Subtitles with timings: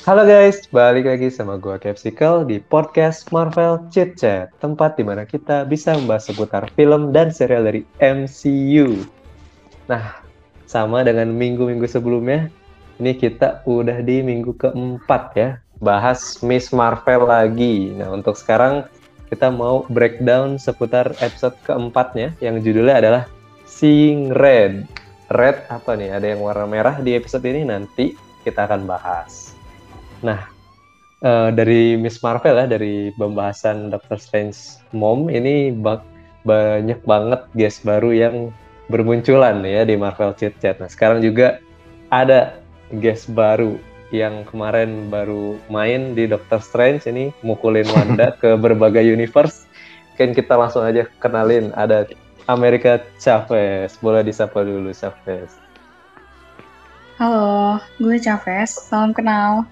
[0.00, 5.28] Halo guys, balik lagi sama gua Capsicle di podcast Marvel Chit Chat, tempat di mana
[5.28, 9.04] kita bisa membahas seputar film dan serial dari MCU.
[9.92, 10.24] Nah,
[10.64, 12.48] sama dengan minggu-minggu sebelumnya,
[12.96, 17.92] ini kita udah di minggu keempat ya, bahas Miss Marvel lagi.
[17.92, 18.88] Nah, untuk sekarang
[19.28, 23.22] kita mau breakdown seputar episode keempatnya, yang judulnya adalah
[23.68, 24.88] Seeing Red.
[25.28, 26.16] Red apa nih?
[26.16, 28.16] Ada yang warna merah di episode ini nanti
[28.48, 29.49] kita akan bahas.
[30.20, 30.48] Nah,
[31.24, 34.56] uh, dari Miss Marvel ya, dari pembahasan Doctor Strange
[34.92, 36.04] Mom ini ba
[36.40, 38.36] banyak banget guest baru yang
[38.88, 40.80] bermunculan ya di Marvel Chit Chat.
[40.80, 41.60] Nah, sekarang juga
[42.08, 42.58] ada
[42.98, 43.76] guest baru
[44.10, 49.68] yang kemarin baru main di Doctor Strange ini mukulin Wanda ke berbagai universe.
[50.16, 52.04] Mungkin kita langsung aja kenalin ada
[52.50, 53.96] Amerika Chavez.
[54.02, 55.54] Boleh disapa dulu Chavez.
[57.16, 58.74] Halo, gue Chavez.
[58.74, 59.64] Salam kenal.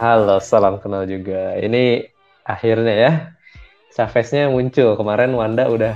[0.00, 1.60] Halo, salam kenal juga.
[1.60, 2.08] Ini
[2.48, 3.12] akhirnya ya,
[3.92, 4.96] Chaveznya muncul.
[4.96, 5.92] Kemarin Wanda udah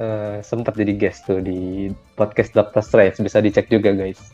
[0.00, 3.20] uh, sempat jadi guest tuh di podcast Doctor Strange.
[3.20, 4.32] Bisa dicek juga guys.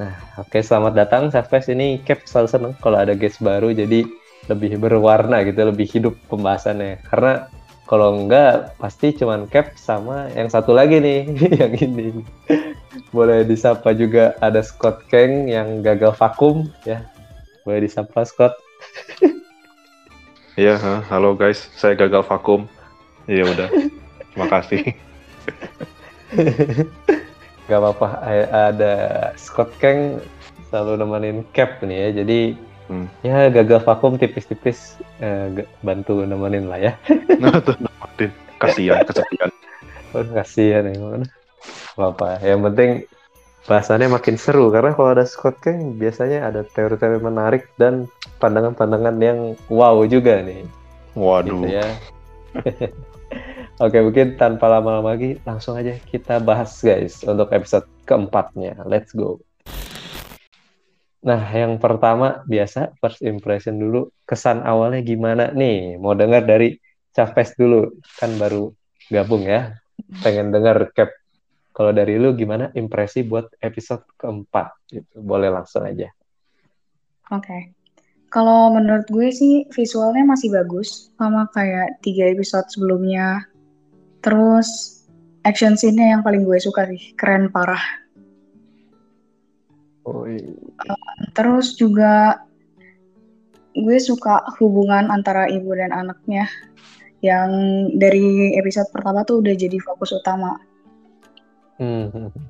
[0.00, 1.68] Nah, oke okay, selamat datang Chavez.
[1.68, 4.08] Ini Cap selalu seneng kalau ada guest baru, jadi
[4.48, 7.04] lebih berwarna gitu, lebih hidup pembahasannya.
[7.12, 7.52] Karena
[7.84, 12.24] kalau enggak, pasti cuman Cap sama yang satu lagi nih, yang ini.
[13.12, 17.04] Boleh disapa juga ada Scott Kang yang gagal vakum ya
[17.66, 18.54] boleh disapa Scott?
[20.54, 20.78] Iya,
[21.10, 22.70] halo guys, saya gagal vakum.
[23.26, 23.68] Iya udah,
[24.30, 24.94] terima kasih.
[27.66, 28.22] Gak apa-apa,
[28.70, 28.94] ada
[29.34, 30.22] Scott Kang
[30.70, 32.38] selalu nemenin Cap nih ya, jadi
[32.86, 33.06] hmm.
[33.26, 36.92] ya gagal vakum tipis-tipis eh, bantu nemenin lah ya.
[37.42, 38.30] nah tuh nemenin,
[38.62, 39.50] kasihan, kesepian.
[40.14, 41.26] Oh, kasihan ya,
[41.98, 43.10] apa-apa, yang penting
[43.66, 48.06] bahasannya makin seru karena kalau ada Scott Kang biasanya ada teori-teori menarik dan
[48.38, 50.62] pandangan-pandangan yang wow juga nih.
[51.18, 51.66] Waduh.
[51.66, 51.86] Gitu ya.
[53.84, 58.78] Oke, mungkin tanpa lama-lama lagi langsung aja kita bahas guys untuk episode keempatnya.
[58.86, 59.42] Let's go.
[61.26, 65.98] Nah, yang pertama biasa first impression dulu, kesan awalnya gimana nih?
[65.98, 66.78] Mau dengar dari
[67.12, 68.70] Chavez dulu, kan baru
[69.10, 69.74] gabung ya.
[70.22, 71.10] Pengen dengar cap
[71.76, 74.88] kalau dari lu gimana impresi buat episode keempat?
[74.88, 75.20] Gitu.
[75.20, 76.08] Boleh langsung aja.
[77.28, 77.44] Oke.
[77.44, 77.62] Okay.
[78.32, 83.44] Kalau menurut gue sih visualnya masih bagus sama kayak tiga episode sebelumnya.
[84.24, 84.96] Terus
[85.44, 87.80] action scene-nya yang paling gue suka sih, keren parah.
[90.06, 90.54] Oh, iya.
[91.34, 92.38] terus juga
[93.74, 96.46] gue suka hubungan antara ibu dan anaknya
[97.26, 97.50] yang
[97.90, 100.54] dari episode pertama tuh udah jadi fokus utama.
[101.76, 102.46] Hmm, hmm, hmm.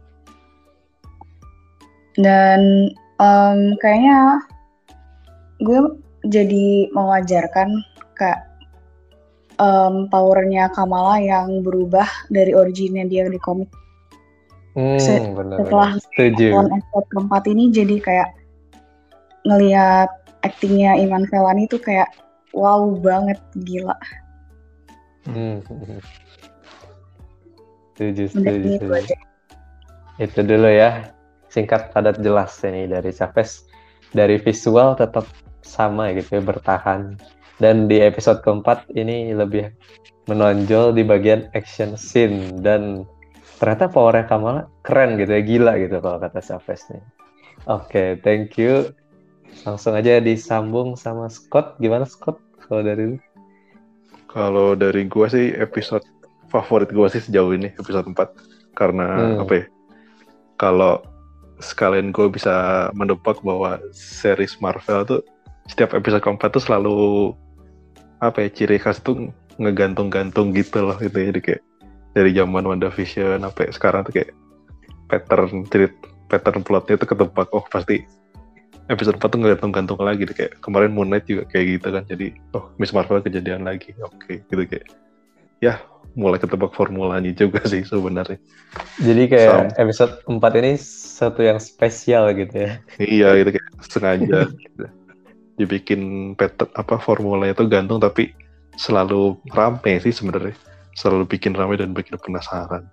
[2.16, 2.60] Dan
[3.20, 4.40] um, kayaknya
[5.60, 5.80] gue
[6.26, 7.68] jadi mewajarkan
[8.16, 8.44] kayak
[9.60, 13.68] um, powernya Kamala yang berubah dari originnya dia di komik.
[14.76, 18.28] Hmm, Se bener, setelah episode keempat ini jadi kayak
[19.48, 20.10] ngelihat
[20.44, 22.12] aktingnya Iman Velani itu kayak
[22.52, 23.96] wow banget gila.
[25.24, 25.64] Hmm.
[27.96, 29.14] Setuju, setuju, setuju.
[30.20, 31.16] Itu dulu ya.
[31.48, 33.64] Singkat, padat, jelas ini dari Chavez.
[34.12, 35.24] Dari visual tetap
[35.64, 37.16] sama gitu ya, bertahan.
[37.56, 39.72] Dan di episode keempat ini lebih
[40.28, 42.60] menonjol di bagian action scene.
[42.60, 43.08] Dan
[43.56, 47.00] ternyata powernya Kamala keren gitu ya, gila gitu kalau kata Chavez nih.
[47.64, 48.92] Oke, okay, thank you.
[49.64, 51.80] Langsung aja disambung sama Scott.
[51.80, 52.36] Gimana Scott
[52.68, 53.18] kalau dari lu?
[54.28, 56.04] Kalau dari gua sih episode
[56.60, 58.16] favorit gue sih sejauh ini episode 4
[58.76, 59.42] karena hmm.
[59.44, 59.64] apa ya
[60.56, 61.04] kalau
[61.60, 65.22] sekalian gue bisa mendebak bahwa series Marvel tuh
[65.66, 66.96] setiap episode keempat tuh selalu
[68.20, 69.28] apa ya ciri khas tuh
[69.60, 71.32] ngegantung-gantung gitu loh gitu ya.
[71.32, 71.62] Jadi kayak
[72.16, 74.32] dari zaman WandaVision apa ya, sekarang tuh kayak
[75.12, 75.94] pattern cerit
[76.28, 77.48] pattern plotnya tuh ketebak.
[77.52, 78.04] Oh pasti
[78.86, 80.36] episode 4 tuh ngegantung-gantung lagi deh.
[80.36, 82.04] kayak kemarin Moon Knight juga kayak gitu kan.
[82.08, 82.26] Jadi
[82.56, 83.96] oh Miss Marvel kejadian lagi.
[84.00, 84.86] Oke okay, gitu kayak.
[85.64, 85.80] Ya
[86.16, 88.40] mulai ketebak formulanya juga sih sebenarnya.
[88.98, 89.84] Jadi kayak Sam.
[89.84, 92.72] episode 4 ini satu yang spesial gitu ya.
[92.96, 94.84] Iya gitu kayak sengaja gitu.
[95.56, 98.32] dibikin pattern apa formulanya itu gantung tapi
[98.80, 100.56] selalu rame sih sebenarnya.
[100.96, 102.88] Selalu bikin rame dan bikin penasaran.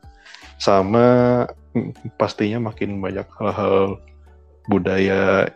[0.59, 3.99] Sama mm, pastinya makin banyak hal-hal
[4.67, 5.47] budaya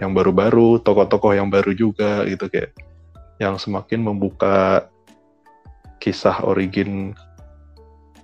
[0.00, 2.72] yang baru-baru, tokoh-tokoh yang baru juga gitu kayak
[3.40, 4.88] yang semakin membuka
[6.02, 7.14] kisah origin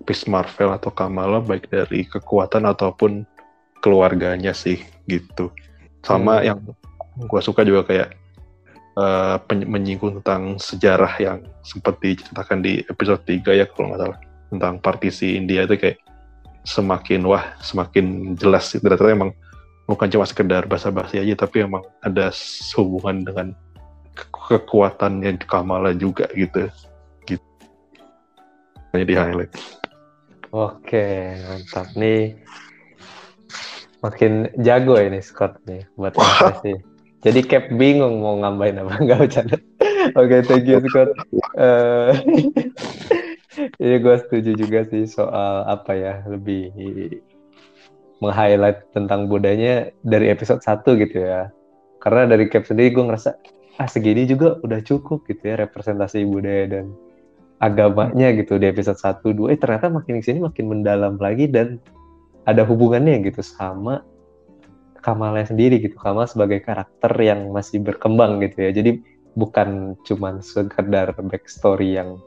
[0.02, 3.22] Miss Marvel atau Kamala baik dari kekuatan ataupun
[3.78, 5.54] keluarganya sih gitu.
[6.02, 6.44] Sama hmm.
[6.48, 6.58] yang
[7.22, 8.18] gue suka juga kayak
[8.98, 14.74] uh, menyinggung tentang sejarah yang sempat diceritakan di episode 3 ya kalau nggak salah tentang
[14.82, 15.98] partisi India itu kayak
[16.66, 19.30] semakin wah semakin jelas ternyata emang
[19.88, 22.28] bukan cuma sekedar basa-basi aja tapi emang ada
[22.76, 23.46] hubungan dengan
[24.12, 24.26] ke
[24.56, 26.87] kekuatannya Kamala juga gitu gitu
[28.94, 29.52] ini di highlight.
[30.54, 31.92] Oke mantap.
[31.98, 32.38] Nih
[33.98, 36.14] makin jago ini Scott nih buat
[36.62, 36.78] sih
[37.18, 39.58] jadi Cap bingung mau ngambain apa nggak bercanda.
[40.14, 41.10] Oke okay, thank you Scott
[41.58, 42.14] uh,
[43.82, 46.70] Iya gue setuju juga sih soal apa ya lebih
[48.22, 51.50] meng-highlight tentang budayanya dari episode 1 gitu ya.
[51.98, 53.34] Karena dari cap sendiri gue ngerasa
[53.78, 56.94] ah segini juga udah cukup gitu ya representasi budaya dan
[57.58, 61.82] agamanya gitu di episode 1 2 eh ternyata makin sini makin mendalam lagi dan
[62.46, 64.02] ada hubungannya gitu sama
[64.98, 65.94] Kamala sendiri gitu.
[65.94, 68.70] Kamala sebagai karakter yang masih berkembang gitu ya.
[68.74, 68.98] Jadi
[69.38, 72.18] bukan cuman sekedar backstory yang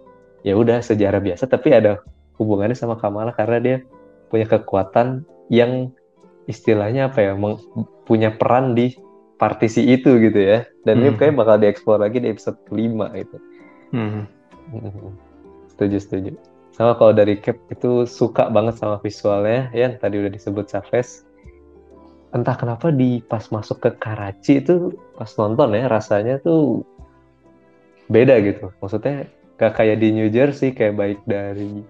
[0.48, 2.02] ya udah sejarah biasa tapi ada
[2.40, 3.78] hubungannya sama Kamala karena dia
[4.32, 5.92] punya kekuatan yang
[6.48, 7.32] istilahnya apa ya
[8.08, 8.96] punya peran di
[9.38, 11.04] partisi itu gitu ya dan hmm.
[11.06, 13.38] ini kayak bakal dieksplor lagi di episode kelima itu
[13.94, 14.26] hmm.
[15.72, 16.32] Setuju setuju.
[16.72, 19.68] Sama kalau dari Cap itu suka banget sama visualnya.
[19.76, 21.28] Ya tadi udah disebut Chavez.
[22.32, 26.88] Entah kenapa di pas masuk ke Karachi itu pas nonton ya rasanya tuh
[28.08, 28.72] beda gitu.
[28.80, 29.28] Maksudnya
[29.60, 31.84] gak kayak di New Jersey kayak baik dari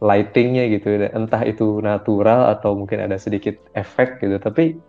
[0.00, 1.04] lightingnya gitu.
[1.12, 4.40] Entah itu natural atau mungkin ada sedikit efek gitu.
[4.40, 4.80] Tapi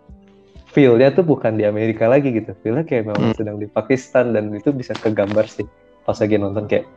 [0.72, 2.56] feelnya tuh bukan di Amerika lagi gitu.
[2.64, 3.36] Feelnya kayak memang hmm.
[3.36, 5.68] sedang di Pakistan dan itu bisa kegambar sih.
[6.08, 6.88] Pas lagi nonton kayak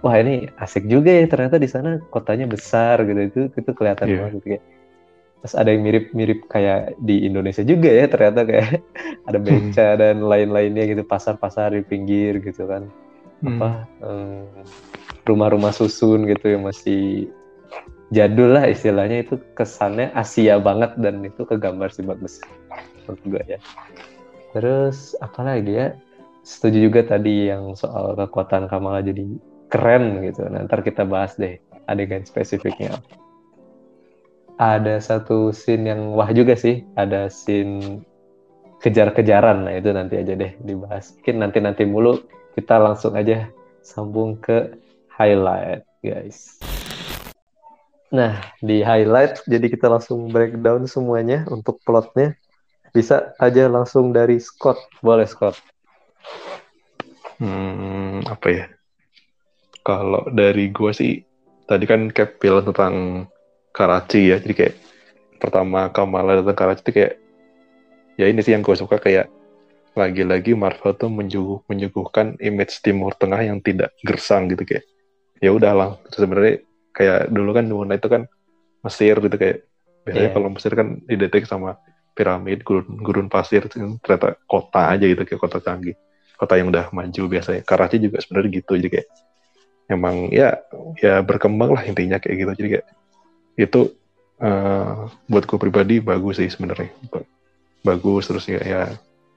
[0.00, 4.16] wah ini asik juga ya ternyata di sana kotanya besar gitu itu itu kelihatan yeah.
[4.20, 4.64] banget gitu kayak
[5.40, 8.84] terus ada yang mirip-mirip kayak di Indonesia juga ya ternyata kayak
[9.28, 9.98] ada beca hmm.
[10.00, 12.88] dan lain-lainnya gitu pasar-pasar di pinggir gitu kan
[13.40, 13.48] hmm.
[13.56, 13.68] apa
[15.24, 17.32] rumah-rumah susun gitu yang masih
[18.12, 22.42] jadul lah istilahnya itu kesannya Asia banget dan itu kegambar sih bagus
[23.06, 23.58] menurut gue ya
[24.52, 25.88] terus apa lagi ya
[26.42, 29.24] setuju juga tadi yang soal kekuatan Kamala jadi
[29.70, 31.56] keren gitu ntar kita bahas deh
[31.86, 32.98] adegan spesifiknya
[34.60, 38.04] ada satu scene yang wah juga sih ada scene
[38.82, 42.20] kejar-kejaran nah itu nanti aja deh dibahas mungkin nanti-nanti mulu
[42.58, 43.48] kita langsung aja
[43.80, 44.74] sambung ke
[45.20, 46.56] highlight, guys.
[48.10, 52.34] Nah, di highlight, jadi kita langsung breakdown semuanya untuk plotnya.
[52.90, 54.80] Bisa aja langsung dari Scott.
[54.98, 55.54] Boleh, Scott.
[57.38, 58.66] Hmm, apa ya?
[59.80, 61.24] Kalau dari gue sih,
[61.64, 63.26] tadi kan Cap bilang tentang
[63.72, 64.36] Karachi ya.
[64.38, 64.74] Jadi kayak
[65.40, 67.12] pertama Kamala datang Karachi itu kayak,
[68.20, 69.32] ya ini sih yang gue suka kayak
[69.98, 74.86] lagi-lagi Marvel tuh menyuguh, menyuguhkan image Timur Tengah yang tidak gersang gitu kayak
[75.40, 76.62] ya udah lah sebenarnya
[76.94, 78.22] kayak dulu kan Duna itu kan
[78.84, 79.66] Mesir gitu kayak
[80.04, 80.34] biasanya yeah.
[80.36, 81.76] kalau Mesir kan didetek sama
[82.14, 85.96] piramid gurun, gurun pasir ternyata kota aja gitu kayak kota canggih
[86.36, 89.08] kota yang udah maju biasanya Karachi juga sebenarnya gitu jadi kayak
[89.90, 90.62] emang ya
[91.02, 92.52] ya berkembang lah intinya kayak gitu.
[92.62, 92.86] Jadi kayak
[93.58, 93.80] itu
[94.40, 96.94] uh, buat gue pribadi bagus sih sebenarnya.
[97.82, 98.82] Bagus terus ya, ya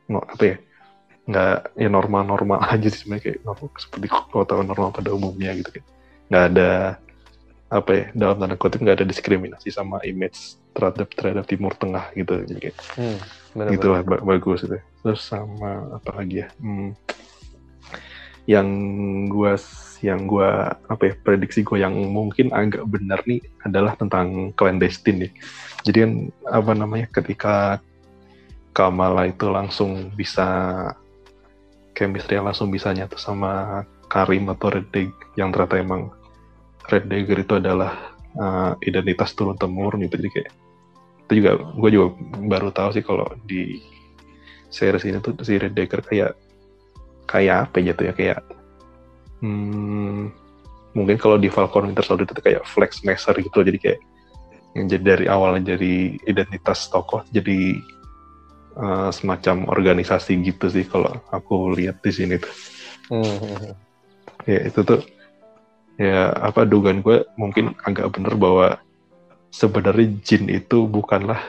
[0.07, 0.57] no, apa ya
[1.23, 5.83] nggak ya normal-normal aja sih sebenarnya kayak normal, seperti kota normal pada umumnya gitu kan
[6.27, 6.71] nggak ada
[7.73, 12.45] apa ya dalam tanda kutip nggak ada diskriminasi sama image terhadap terhadap Timur Tengah gitu.
[12.45, 13.17] Jadi kayak hmm,
[13.57, 14.77] bener, gitu lah bagus itu.
[14.77, 16.47] Terus sama apa lagi ya?
[16.61, 16.93] Hmm,
[18.49, 18.67] yang
[19.31, 19.55] gua
[20.03, 25.31] yang gua apa ya prediksi gue yang mungkin agak benar nih adalah tentang clandestine nih.
[25.87, 26.11] Jadi kan
[26.51, 27.79] apa namanya ketika
[28.73, 30.45] Kamala itu langsung bisa
[31.93, 36.01] chemistry langsung bisa nyatu sama Karim atau Red Dagger yang ternyata emang
[36.89, 40.19] Red Dagger itu adalah uh, identitas turun temurun gitu.
[40.19, 40.51] Jadi kayak
[41.23, 42.07] itu juga gue juga
[42.43, 43.79] baru tahu sih kalau di
[44.73, 46.31] series ini tuh si Red Dagger kayak
[47.33, 48.39] kayak apa ya tuh ya kayak
[49.41, 50.29] hmm,
[50.93, 53.99] mungkin kalau di Falcon Winter Soldier itu kayak flex master gitu jadi kayak
[54.73, 57.77] yang jadi dari awalnya jadi identitas tokoh jadi
[58.77, 62.53] uh, semacam organisasi gitu sih kalau aku lihat di sini tuh.
[63.11, 63.73] Hmm.
[64.49, 65.01] Ya itu tuh
[66.01, 68.81] ya apa dugaan gue mungkin agak bener bahwa
[69.53, 71.39] sebenarnya jin itu bukanlah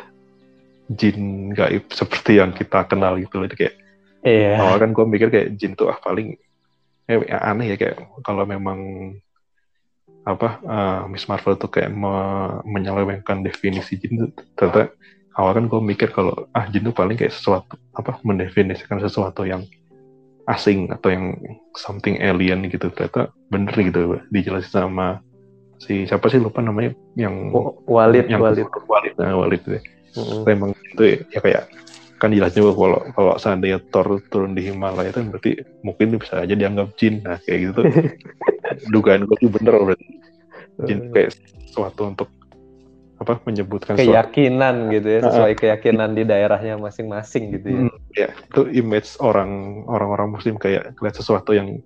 [0.92, 3.80] jin gaib seperti yang kita kenal gitu loh kayak
[4.24, 4.58] yeah.
[4.58, 6.34] awal kan gue mikir kayak jin tuh ah paling
[7.06, 8.80] eh, aneh ya kayak kalau memang
[10.24, 12.12] apa uh, Miss Marvel tuh kayak me
[12.64, 14.96] menyelewengkan definisi jin ternyata
[15.36, 19.68] awal kan gue mikir kalau ah jin itu paling kayak sesuatu apa mendefinisikan sesuatu yang
[20.48, 21.36] asing atau yang
[21.76, 25.20] something alien gitu ternyata bener gitu dijelasin sama
[25.80, 27.52] si siapa sih lupa namanya yang
[27.84, 29.80] Walid yang Walid Walid nah, Walid ya.
[30.14, 30.46] Mm-mm.
[30.46, 31.64] Emang itu ya kayak
[32.24, 35.52] kan jelas juga kalau kalau seandainya Thor turun di Himalaya itu berarti
[35.84, 37.20] mungkin bisa aja dianggap jin.
[37.20, 37.84] Nah kayak gitu tuh.
[38.92, 40.06] Dugaan gue tuh bener berarti
[40.88, 41.36] jin kayak
[41.68, 42.28] sesuatu untuk
[43.14, 47.80] apa menyebutkan suatu keyakinan gitu ya sesuai keyakinan di daerahnya masing-masing gitu ya.
[47.86, 51.78] Hmm, ya itu image orang orang-orang muslim kayak lihat sesuatu yang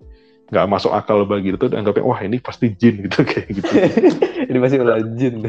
[0.49, 3.73] nggak masuk akal bagi itu anggapnya wah ini pasti jin gitu kayak gitu.
[4.49, 5.45] Ini masih ulah jin.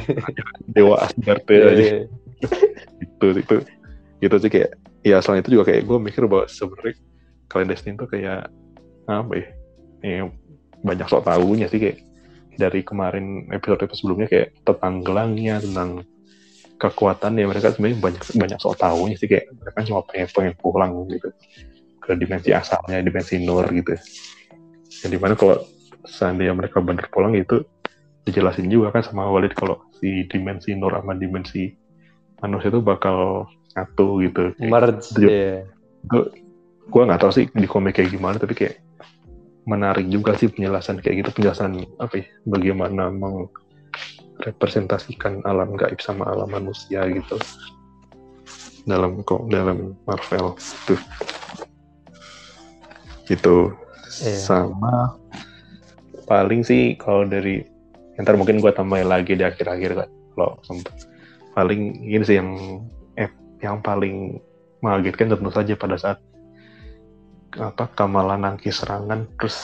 [0.68, 1.96] Dewa Asgard ya iya.
[3.00, 3.56] itu itu
[4.20, 6.96] gitu sih kayak ya selain itu juga kayak gue mikir bahwa sebenarnya
[7.48, 8.52] clandestine tuh kayak
[9.10, 9.48] apa ya,
[10.06, 10.24] ya
[10.84, 11.98] banyak sok tahunya sih kayak
[12.60, 16.04] dari kemarin episode episode sebelumnya kayak tentang gelangnya tentang
[16.80, 21.32] kekuatannya mereka sebenarnya banyak banyak sok tahunya sih kayak mereka cuma pengen pengen pulang gitu
[22.00, 23.96] ke dimensi asalnya dimensi nur gitu.
[25.04, 25.64] Yang di mana kalau
[26.08, 27.64] seandainya mereka bener pulang itu
[28.24, 31.76] dijelasin juga kan sama Walid kalau si dimensi nur sama dimensi
[32.40, 35.64] manusia itu bakal nyatu gitu merge itu juga- ya
[36.90, 38.82] gue nggak tahu sih di komik kayak gimana tapi kayak
[39.70, 41.30] menarik juga sih penjelasan kayak gitu.
[41.38, 42.34] Penjelasan apa ya?
[42.50, 47.38] Bagaimana merepresentasikan alam gaib sama alam manusia gitu.
[48.90, 50.58] Dalam kok dalam Marvel
[50.90, 50.98] tuh.
[53.30, 53.78] Gitu.
[54.20, 54.36] Iya.
[54.42, 55.16] sama
[56.26, 57.62] paling sih kalau dari
[58.18, 61.06] ntar mungkin gue tambahin lagi di akhir-akhir kan kalau sempet.
[61.54, 62.82] Paling ini sih yang
[63.60, 64.40] yang paling
[64.80, 66.18] mengagetkan tentu saja pada saat
[67.60, 69.58] apa Kamala nangkis serangan terus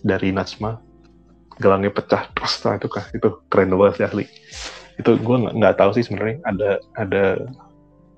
[0.00, 0.78] dari Najma
[1.58, 4.24] gelangnya pecah terus setelah itu kah itu keren banget sih asli.
[4.98, 7.24] Itu gue nggak nggak tahu sih sebenarnya ada ada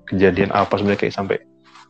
[0.07, 1.37] kejadian apa sebenarnya kayak sampai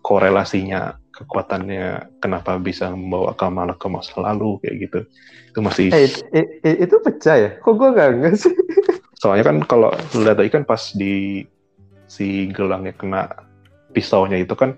[0.01, 4.99] korelasinya kekuatannya kenapa bisa membawa Kamala ke masa lalu kayak gitu.
[5.51, 7.49] Itu masih eh, it- it- it- itu pecah ya?
[7.59, 8.53] Kok gue gak nggak sih
[9.17, 11.41] soalnya kan kalau lihat tadi kan pas di
[12.07, 13.27] si gelangnya kena
[13.91, 14.75] pisaunya itu kan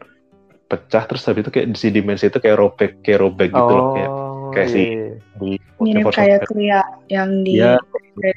[0.65, 3.87] pecah terus habis itu kayak di si dimensi itu kayak robek kayak robek gitu loh
[3.93, 5.13] kayak oh kayak si- iya.
[5.37, 6.41] di Mirip Force kayak.
[6.45, 7.77] Clea yang di Iya.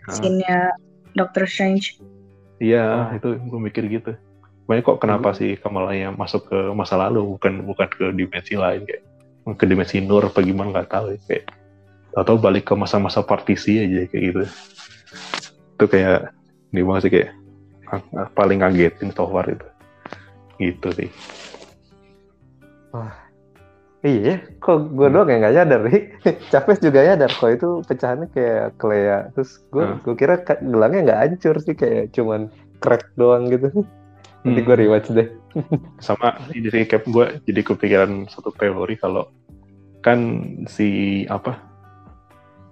[0.09, 0.77] scene-nya
[1.13, 1.97] Doctor Strange.
[2.57, 3.17] Iya, Ah.
[3.17, 4.13] itu gue mikir gitu.
[4.69, 8.87] Makanya kok kenapa sih Kamala yang masuk ke masa lalu bukan bukan ke dimensi lain
[8.87, 9.03] kayak
[9.59, 11.19] ke dimensi nur apa gimana nggak tahu ya.
[11.27, 11.45] kayak
[12.13, 14.43] atau balik ke masa-masa partisi aja kayak gitu.
[15.75, 16.31] Itu kayak
[16.71, 17.31] ini banget sih kayak
[18.33, 19.67] paling ngagetin so far itu.
[20.57, 21.11] Gitu sih.
[24.03, 26.03] Iya, kok gue doang yang nggak nyadar nih.
[26.53, 29.31] Capes juga nyadar kok itu pecahannya kayak Clea.
[29.31, 29.99] Terus gue Hmm.
[30.03, 32.51] gue kira gelangnya nggak hancur sih kayak cuman
[32.83, 33.71] crack doang gitu.
[34.43, 34.67] Nanti Hmm.
[34.67, 35.29] gue rewatch deh.
[36.03, 39.31] sama di recap gue jadi kepikiran satu teori kalau
[40.03, 40.19] kan
[40.67, 41.61] si apa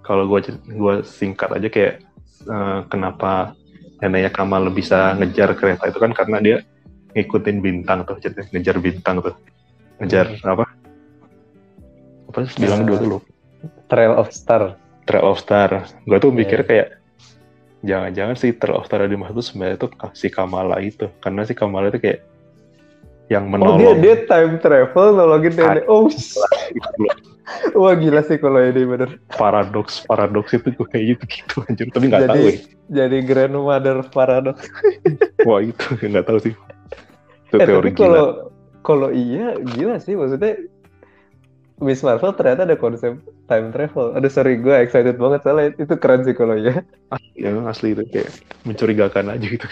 [0.03, 1.95] kalau gue gua singkat aja kayak
[2.43, 3.55] eh, kenapa
[4.01, 6.57] neneknya Kamal bisa ngejar kereta itu kan karena dia
[7.13, 9.35] ngikutin bintang tuh jadi ngejar bintang tuh
[10.01, 10.65] ngejar apa
[12.31, 13.17] apa sih bilang Eh, dulu
[13.85, 14.73] Trail of Star.
[15.05, 16.67] Trail of Star gue tuh mikir Iya.
[16.67, 16.87] kayak
[17.81, 21.53] jangan-jangan si Trail of Star yang dimaksud tuh sebenarnya tuh si Kamala itu karena si
[21.53, 22.25] Kamala itu kayak
[23.29, 25.83] yang Oh dia menolong dia time travel nolongin nenek.
[25.87, 26.11] Oh,
[26.75, 27.07] Itu.
[27.73, 29.19] Wah gila sih kalau ini bener.
[29.33, 31.87] paradoks paradoks itu gue kayak gitu gitu anjir.
[31.89, 32.55] Tapi nggak Jadi- tahu ya
[32.91, 34.67] Jadi grandmother paradox.
[35.47, 36.53] wah itu nggak tahu sih.
[37.47, 38.03] Itu Eh, teori tapi gila.
[38.03, 38.25] kalau
[38.81, 40.15] kalau iya gila sih.
[40.15, 40.59] Maksudnya
[41.81, 43.17] Miss Marvel ternyata ada konsep
[43.49, 44.13] time travel.
[44.13, 45.41] Aduh sorry gue excited banget.
[45.41, 46.85] Soalnya itu keren sih kalau iya.
[47.33, 48.29] ya asli itu kayak
[48.63, 49.67] mencurigakan aja gitu.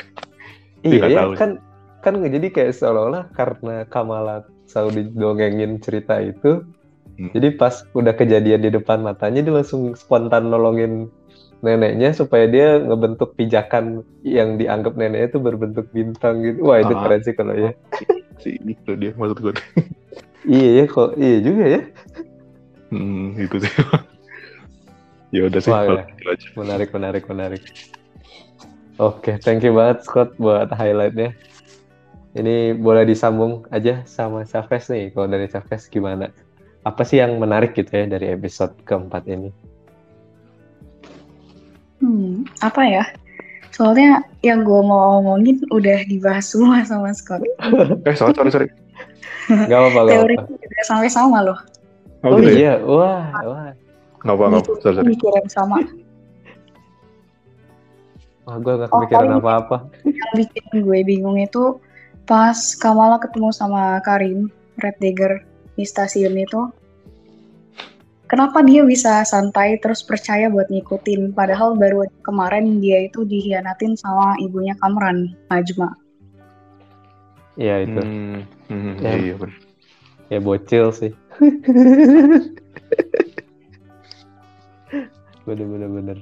[0.81, 1.49] Iya ya tahu kan
[1.99, 6.63] kan jadi kayak seolah-olah karena Kamala selalu didongengin cerita itu,
[7.19, 7.35] Hmm.
[7.35, 11.11] jadi pas udah kejadian di depan matanya dia langsung spontan nolongin
[11.59, 16.63] neneknya supaya dia ngebentuk pijakan yang dianggap neneknya itu berbentuk bintang gitu.
[16.63, 17.03] Wah itu Ah.
[17.03, 17.75] keren sih kalau ya.
[18.41, 19.51] sih itu dia maksud gue
[20.47, 21.81] Iya ya kok iya juga ya.
[22.89, 23.73] hmm, itu sih
[25.35, 26.03] ya udah sih Wah, ya.
[26.15, 27.63] gitu Menarik menarik menarik.
[28.95, 31.35] Oke, thank you banget Scott buat highlightnya.
[32.31, 35.11] Ini boleh disambung aja sama Chavez nih.
[35.11, 36.31] Kalau dari Chavez gimana?
[36.81, 39.51] Apa sih yang menarik gitu ya dari episode keempat ini?
[41.99, 43.03] Hmm, apa ya?
[43.69, 47.43] Soalnya yang gue mau omongin udah dibahas semua sama Scott.
[48.07, 48.67] eh sorry sorry sorry
[49.49, 50.53] Gak apa-apa, gak Teori apa-apa.
[50.55, 51.59] juga sampai sama loh.
[52.21, 53.71] oh, Oh gitu ya iya, wah, wah.
[54.19, 55.77] nggak apa nggak apa sorry sorry Mikirin sama.
[58.45, 59.77] Wah, gue gak Oh, kepikiran paling- apa-apa.
[60.05, 61.63] Yang bikin gue bingung itu
[62.23, 65.43] pas Kamala ketemu sama Karim Red Dagger
[65.79, 66.67] di stasiun itu
[68.27, 74.35] kenapa dia bisa santai terus percaya buat ngikutin padahal baru kemarin dia itu dihianatin sama
[74.43, 75.95] ibunya Kamran Najma
[77.59, 77.99] Iya itu.
[77.99, 79.19] Hmm, hmm, Ya.
[79.19, 79.59] iya benar.
[80.31, 81.11] Ya bocil sih.
[85.43, 86.17] bener bener bener.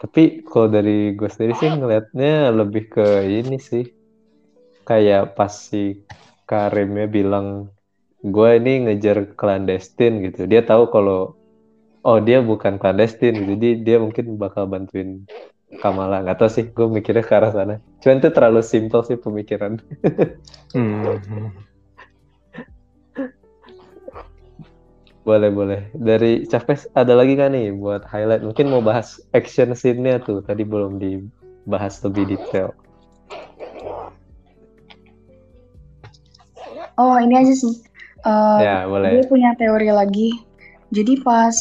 [0.00, 3.84] Tapi kalau dari gue sendiri sih ngelihatnya lebih ke ini sih.
[4.84, 6.04] Kayak pas si
[6.44, 7.72] Karimnya bilang
[8.20, 10.44] gue ini ngejar clandestine gitu.
[10.44, 11.36] Dia tahu kalau
[12.04, 13.52] oh dia bukan clandestine gitu.
[13.56, 15.24] Jadi dia mungkin bakal bantuin
[15.80, 16.22] Kamala.
[16.22, 17.82] Gak tau sih, gue mikirnya ke arah sana.
[17.98, 19.80] Cuman itu terlalu simpel sih pemikiran.
[20.74, 21.48] Hmm, hmm.
[25.24, 25.80] Boleh, boleh.
[25.96, 28.44] Dari Chavez ada lagi kan nih buat highlight?
[28.44, 30.44] Mungkin mau bahas action scene-nya tuh.
[30.44, 32.76] Tadi belum dibahas lebih detail.
[36.98, 37.84] Oh ini aja sih
[38.24, 39.28] Eh, ya, Gue boleh.
[39.28, 40.32] punya teori lagi.
[40.96, 41.52] Jadi pas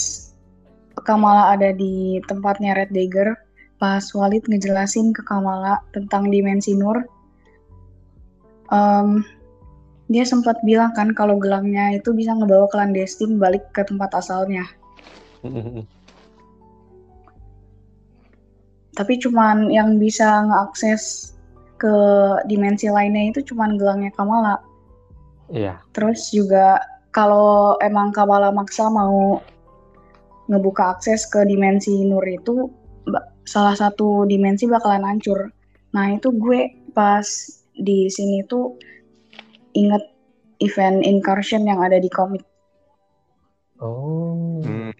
[1.03, 3.35] Kamala ada di tempatnya Red Dagger,
[3.75, 7.03] pas Walid ngejelasin ke Kamala tentang dimensi Nur,
[8.71, 9.25] em,
[10.07, 14.63] dia sempat bilang kan kalau gelangnya itu bisa ngebawa clandestine balik ke tempat asalnya.
[18.97, 21.33] Tapi cuman yang bisa ngeakses
[21.81, 21.95] ke
[22.47, 24.61] dimensi lainnya itu cuman gelangnya Kamala.
[25.51, 25.81] Iya.
[25.91, 26.79] Terus juga
[27.13, 29.41] kalau emang Kamala maksa mau
[30.47, 32.67] ngebuka akses ke dimensi Nur itu
[33.43, 35.51] salah satu dimensi bakalan hancur.
[35.91, 37.25] Nah itu gue pas
[37.75, 38.77] di sini tuh
[39.73, 40.03] inget
[40.61, 42.43] event incursion yang ada di komik.
[43.81, 44.63] Oh.
[44.63, 44.91] Hmm.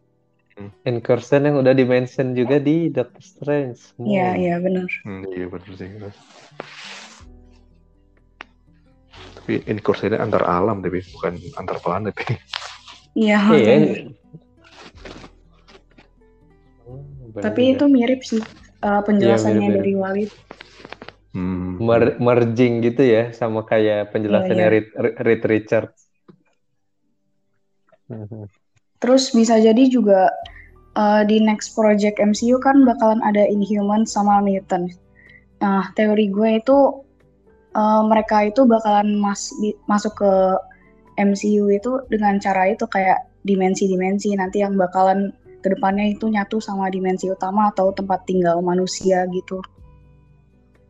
[0.85, 3.79] Incursion yang udah di-mention juga di Doctor Strange.
[3.97, 4.05] Hmm.
[4.05, 4.85] Iya iya bener.
[5.07, 5.89] Hmm, iya benar sih.
[9.43, 12.15] Tapi incursionnya antar alam tapi bukan antar planet.
[13.11, 13.43] Iya.
[13.51, 13.75] Iya.
[13.75, 13.93] makanya.
[16.87, 17.03] Oh,
[17.43, 17.73] Tapi juga.
[17.75, 18.39] itu mirip sih
[18.87, 19.83] uh, penjelasannya mirip-mirip.
[19.83, 20.31] dari Walid.
[21.35, 21.75] Hmm.
[21.83, 25.11] Mer- merging gitu ya sama kayak penjelasannya Iya, iya.
[25.27, 25.85] Reed.
[28.07, 28.47] Mhm.
[29.03, 30.31] Terus bisa jadi juga
[30.95, 34.95] uh, di next project MCU kan bakalan ada Inhumans sama Mutants.
[35.59, 37.02] Nah, teori gue itu
[37.73, 40.31] uh, mereka itu bakalan mas di- masuk ke
[41.19, 45.29] MCU itu dengan cara itu kayak dimensi-dimensi nanti yang bakalan
[45.61, 49.61] ke depannya itu nyatu sama dimensi utama atau tempat tinggal manusia gitu.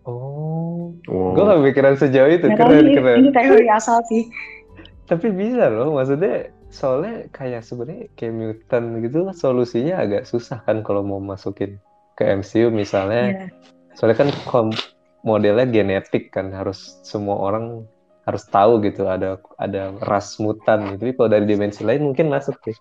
[0.04, 1.36] Oh, Wow.
[1.36, 3.16] gue gak pikiran sejauh itu, Nggak keren ini, keren.
[3.24, 4.28] ini teori asal sih.
[5.10, 11.04] Tapi bisa loh, maksudnya soalnya kayak sebenarnya kayak mutant gitu solusinya agak susah kan kalau
[11.04, 11.76] mau masukin
[12.16, 13.36] ke MCU misalnya.
[13.36, 13.48] Iya.
[13.94, 14.76] Soalnya kan kom-
[15.24, 17.88] modelnya genetik kan harus semua orang
[18.24, 21.08] harus tahu gitu ada ada ras mutan gitu.
[21.08, 22.76] Tapi kalau dari dimensi lain mungkin masuk sih.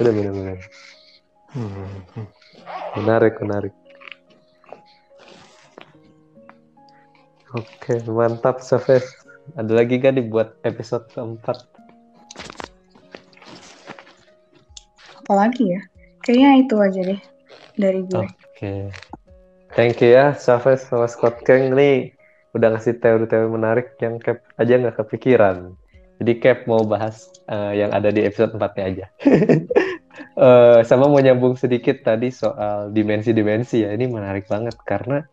[0.00, 0.58] Benar benar benar.
[1.50, 2.28] Hmm.
[3.00, 3.74] Menarik menarik.
[7.56, 9.04] Oke mantap Safes.
[9.58, 11.66] Ada lagi kan dibuat episode keempat?
[15.26, 15.80] Apalagi ya?
[16.22, 17.20] Kayaknya itu aja deh
[17.74, 18.24] dari gue.
[18.24, 18.72] Oke.
[19.70, 22.10] Thank you ya, Safes sama Scott Kang nih
[22.50, 25.78] udah ngasih teori-teori menarik yang Cap aja nggak kepikiran.
[26.18, 29.06] Jadi Cap mau bahas eh, yang ada di episode 4-nya aja.
[30.40, 33.94] Eh, sama mau nyambung sedikit tadi soal dimensi-dimensi ya.
[33.94, 35.24] Ini menarik banget karena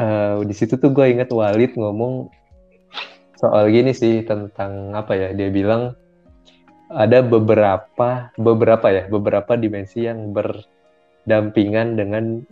[0.00, 2.30] eh, di situ tuh gue inget Walid ngomong
[3.36, 5.28] soal gini sih tentang apa ya?
[5.36, 5.92] Dia bilang
[6.88, 12.44] ada beberapa beberapa ya beberapa dimensi yang berdampingan dengan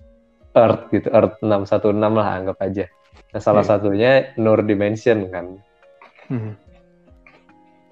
[0.53, 2.85] Earth gitu Earth 616 lah anggap aja
[3.31, 3.71] nah salah Iya.
[3.71, 5.47] satunya Nur Dimension kan
[6.27, 6.55] Hmm.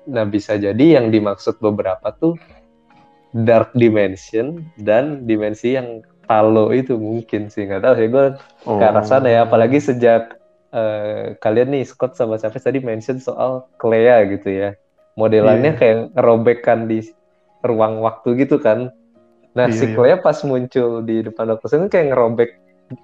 [0.07, 2.39] nah bisa jadi yang dimaksud beberapa tuh
[3.31, 8.27] Dark Dimension dan dimensi yang Talo itu mungkin sih nggak tahu sih gue
[8.63, 8.77] Oh.
[8.77, 10.39] ke arah sana ya apalagi sejak
[10.71, 14.71] eh, kalian nih Scott sama Chavez tadi mention soal Clea gitu ya
[15.15, 15.79] modelannya Iya.
[15.79, 17.03] kayak ngerobekkan di
[17.61, 18.95] ruang waktu gitu kan
[19.61, 19.95] nah Iya, si iya.
[19.95, 22.51] Clea pas muncul di depan Doctor Strange kayak ngerobek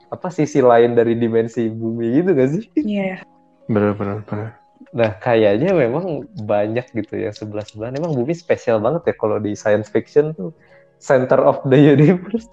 [0.09, 3.21] apa sisi lain dari dimensi bumi gitu gak sih Iya.
[3.69, 4.51] Benar benar benar.
[4.93, 9.53] nah kayaknya memang banyak gitu ya sebelah sebelah emang bumi spesial banget ya kalau di
[9.53, 10.53] science fiction tuh
[10.97, 12.49] center of the universe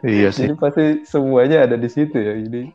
[0.00, 0.48] Iya sih.
[0.48, 2.32] Jadi pasti semuanya ada di situ ya.
[2.40, 2.72] Jadi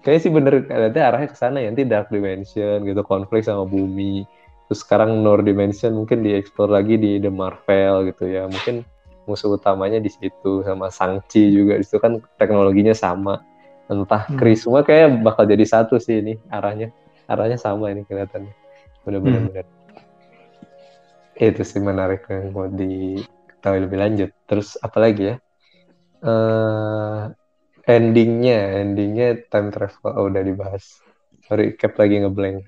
[0.00, 1.68] kayaknya sih bener nanti arahnya ke sana ya.
[1.68, 4.24] Nanti dark dimension gitu konflik sama bumi.
[4.66, 8.48] Terus sekarang Nur dimension mungkin dieksplor lagi di The Marvel gitu ya.
[8.48, 8.88] Mungkin
[9.24, 11.78] musuh utamanya di situ sama Shang-Chi juga.
[11.78, 13.42] Di situ kan teknologinya sama.
[13.90, 14.40] entah Hmm.
[14.56, 16.94] Semua kayak bakal jadi satu sih ini arahnya.
[17.28, 18.54] Arahnya sama ini kelihatannya.
[19.04, 19.66] Benar-benar Hmm.
[21.42, 24.30] itu sih menarik yang mau diketahui lebih lanjut.
[24.46, 25.36] Terus apalagi ya?
[26.22, 27.22] Eh
[27.82, 31.02] endingnya endingnya time travel oh, udah dibahas.
[31.44, 32.64] Sorry cap lagi ngeblank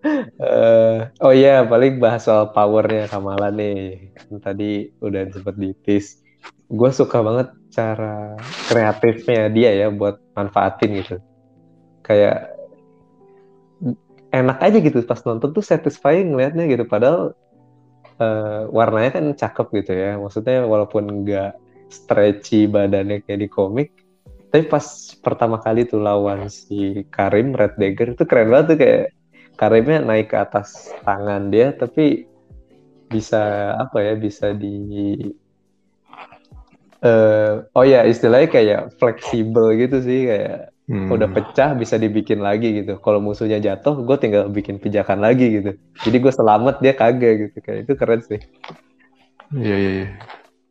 [0.00, 4.10] Eh, oh iya, paling bahas soal powernya Kamala nih.
[4.16, 6.24] Kan tadi udah disebut di tease.
[6.70, 8.34] Gue suka banget cara
[8.70, 11.16] kreatifnya dia ya buat manfaatin gitu.
[12.00, 12.56] Kayak
[14.30, 16.84] enak aja gitu pas nonton tuh satisfying ngeliatnya gitu.
[16.88, 17.36] Padahal
[18.16, 20.16] eh, warnanya kan cakep gitu ya.
[20.16, 21.52] Maksudnya walaupun nggak
[21.90, 23.90] stretchy badannya kayak di komik,
[24.54, 24.86] tapi pas
[25.18, 29.04] pertama kali tuh lawan si Karim Red Dagger itu keren banget tuh kayak
[29.60, 32.24] Karimnya naik ke atas tangan dia tapi
[33.12, 35.20] bisa apa ya bisa di
[37.04, 41.06] eh oh ya istilahnya kayak fleksibel gitu sih kayak Hmm.
[41.06, 42.98] udah pecah bisa dibikin lagi gitu.
[42.98, 45.78] Kalau musuhnya jatuh gue tinggal bikin pijakan lagi gitu.
[46.02, 48.42] Jadi gue selamat dia kagak gitu kayak itu keren sih.
[49.54, 50.08] Iya, iya, iya.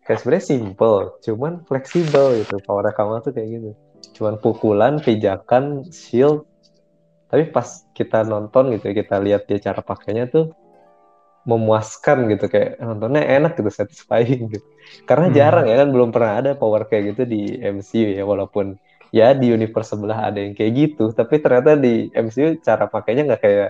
[0.03, 2.59] kayak sebenarnya simple cuman fleksibel gitu.
[2.67, 3.69] Power kamu tuh kayak gitu.
[4.19, 6.43] Cuman pukulan pijakan shield
[7.29, 10.49] tapi pas kita nonton gitu ya kita lihat dia cara pakainya tuh
[11.47, 14.65] memuaskan gitu kayak nontonnya enak gitu satisfying gitu.
[15.07, 15.35] Karena Hmm.
[15.37, 18.75] jarang ya kan belum pernah ada power kayak gitu di MCU ya walaupun
[19.09, 23.41] ya di universe sebelah ada yang kayak gitu tapi ternyata di MCU cara pakainya nggak
[23.41, 23.69] kayak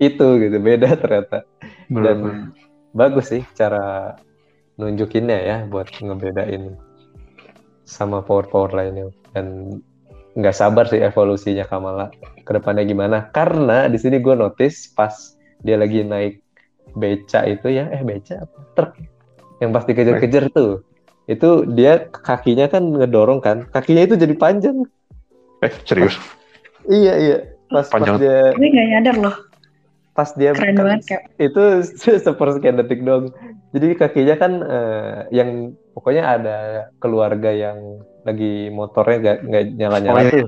[0.00, 1.44] itu gitu beda ternyata.
[1.90, 2.18] Bener, dan
[2.94, 4.14] bagus sih cara
[4.80, 6.78] nunjukinnya ya buat ngebedain
[7.84, 9.10] sama power-power lainnya.
[9.34, 9.78] Dan
[10.32, 15.12] nggak sabar sih evolusinya Kamala ke depannya gimana karena di sini gue notice pas
[15.60, 16.40] dia lagi naik
[16.92, 18.90] beca itu ya eh beca apa truk
[19.58, 20.82] yang pas dikejar-kejar tuh
[21.26, 24.86] itu dia kakinya kan ngedorong kan kakinya itu jadi panjang
[25.60, 26.16] Eh, serius?
[26.88, 27.36] iya iya
[27.68, 28.16] pas pas Panjang.
[28.16, 29.36] dia Gue nggak nyadar loh.
[30.10, 31.22] pas dia Keren kan banget kayak.
[31.38, 31.62] itu
[32.26, 33.28] sepersekian detik dong.
[33.70, 35.50] Jadi kakinya kan eh, yang
[35.92, 36.56] pokoknya ada
[36.96, 40.46] keluarga yang lagi motornya gak, nggak nyala-nyala Oh, iya.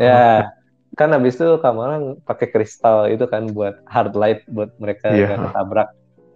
[0.00, 0.22] Ya,
[0.96, 5.36] kan habis itu Kamala pakai kristal itu kan buat hard light buat mereka Iya.
[5.36, 5.88] nggak ketabrak.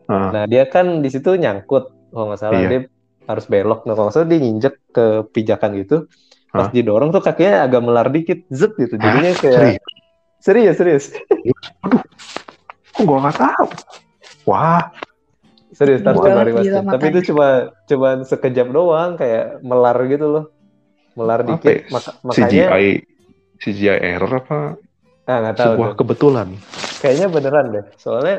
[0.04, 0.30] Ah.
[0.30, 2.68] Nah dia kan di situ nyangkut kalau nggak salah Iya.
[2.68, 2.80] dia
[3.24, 3.88] harus belok.
[3.88, 5.96] Nah kalau nggak salah dia nginjek ke pijakan gitu.
[6.54, 6.70] Pas Hah?
[6.70, 8.94] didorong tuh kakinya agak melar dikit, zet gitu.
[8.94, 9.40] Jadinya Hah?
[9.42, 9.82] kayak
[10.38, 11.04] serius serius.
[12.94, 13.66] Kok gue nggak tahu?
[14.46, 14.86] Wah,
[15.74, 16.70] Serius, coba rewatch.
[16.70, 20.44] Tapi itu cuma cuma sekejap doang, kayak melar gitu loh.
[21.14, 21.54] Melar apa ya?
[21.54, 22.86] dikit, maka- makanya CGI
[23.62, 24.58] CGI error apa
[25.24, 25.98] ah nggak tahu sebuah tuh.
[26.04, 26.48] kebetulan?
[27.00, 27.84] Kayaknya beneran deh.
[27.96, 28.36] Soalnya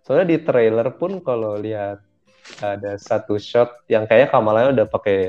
[0.00, 2.00] soalnya di trailer pun kalau lihat
[2.62, 5.20] ada satu shot yang kayak Kamalanya udah pakai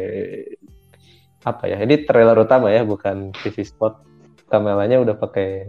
[1.44, 1.82] apa ya?
[1.82, 4.00] Ini trailer utama ya, bukan TV spot.
[4.48, 5.66] Kamalanya udah pakai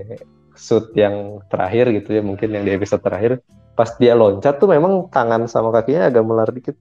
[0.55, 3.43] suit yang terakhir gitu ya, mungkin yang di episode terakhir.
[3.75, 6.79] Pas dia loncat tuh memang tangan sama kakinya agak melar dikit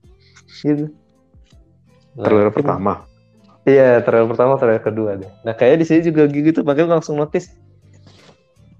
[0.62, 0.90] gitu.
[2.18, 3.07] Nah, Trailer pertama.
[3.68, 5.28] Iya, trailer pertama, trailer kedua deh.
[5.44, 7.52] Nah, kayaknya di sini juga gitu, makanya langsung notice.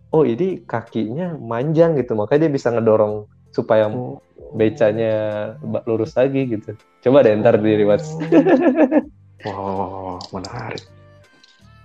[0.09, 4.25] Oh, ini kakinya manjang gitu, makanya dia bisa ngedorong supaya Oh.
[4.57, 5.13] becanya
[5.61, 6.73] ba- lurus lagi gitu.
[7.05, 8.09] Coba deh ntar di rewatch.
[9.47, 10.83] Wow, menarik.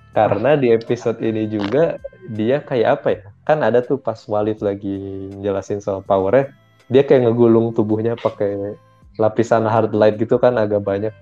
[0.09, 2.01] Karena di episode ini juga
[2.33, 3.21] dia kayak apa ya?
[3.45, 6.49] Kan ada tuh pas Walid lagi jelasin soal powernya,
[6.89, 8.73] dia kayak ngegulung tubuhnya pakai
[9.21, 11.13] lapisan hard light gitu kan agak banyak.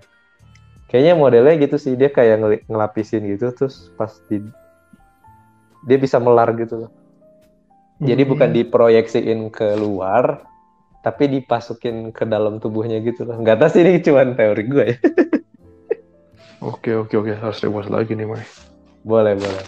[0.91, 4.43] Kayaknya modelnya gitu sih, dia kayak ngel- ngelapisin gitu terus pas di
[5.87, 6.91] dia bisa melar gitu loh.
[8.03, 8.31] Jadi Hmm.
[8.35, 10.43] bukan diproyeksiin ke luar,
[10.99, 13.39] tapi dipasukin ke dalam tubuhnya gitu loh.
[13.39, 14.97] Nggak tahu sih ini cuma teori gue ya.
[16.61, 17.33] Oke, oke, oke.
[17.41, 18.45] Harus rewatch lagi nih, Mai.
[19.01, 19.65] Boleh, boleh.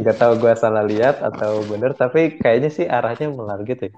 [0.00, 3.94] Nggak tahu gue salah lihat atau bener, tapi kayaknya sih arahnya melar gitu ya.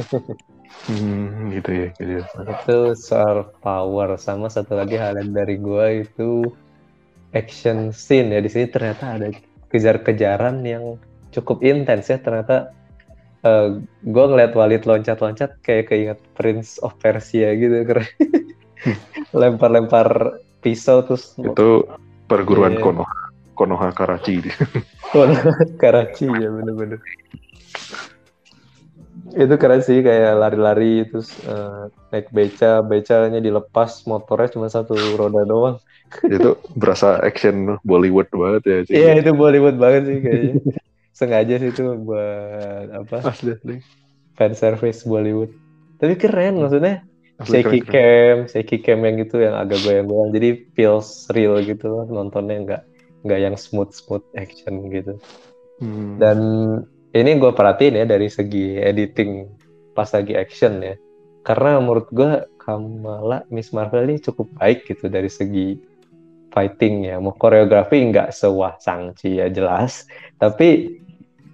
[0.90, 2.22] Hmm, gitu ya, gitu ya.
[2.26, 4.18] Itu soal power.
[4.18, 6.50] Sama satu lagi highlight dari gue itu
[7.32, 8.40] action scene ya.
[8.42, 9.28] Di sini ternyata ada
[9.70, 10.98] kejar-kejaran yang
[11.30, 12.18] cukup intens ya.
[12.18, 12.74] Ternyata
[14.02, 17.82] gue ngeliat Walid loncat-loncat kayak keinget Prince of Persia gitu.
[17.88, 18.08] Keren.
[19.30, 21.86] Lempar-lempar pisau terus Itu
[22.26, 22.82] perguruan Iya.
[22.82, 23.18] Konoha,
[23.54, 24.42] Konoha Karachi.
[25.82, 26.98] Karachi ya bener-bener.
[29.32, 35.42] Itu keren sih kayak lari-lari terus eh, naik beca, becanya dilepas, motornya cuma satu roda
[35.48, 35.76] doang.
[36.28, 38.76] itu berasa action Bollywood banget ya.
[38.92, 40.54] Iya itu Bollywood banget sih kayaknya.
[41.18, 43.76] Sengaja sih itu buat apa Asli, asli.
[44.36, 45.52] fan service Bollywood.
[46.00, 47.04] Tapi keren maksudnya
[47.40, 50.30] Asli shaky cam, shaky cam yang gitu yang agak goyang-goyang.
[50.32, 52.82] Jadi feels real gitu nontonnya nggak
[53.22, 55.16] nggak yang smooth smooth action gitu.
[55.80, 56.16] Hmm.
[56.20, 56.38] Dan
[57.12, 59.44] ini gue perhatiin ya dari segi editing
[59.92, 60.96] pas lagi action ya.
[61.42, 65.76] Karena menurut gue Kamala Miss Marvel ini cukup baik gitu dari segi
[66.54, 67.18] fighting ya.
[67.18, 70.06] Mau koreografi nggak sewah Sangchi ya jelas.
[70.38, 70.98] Tapi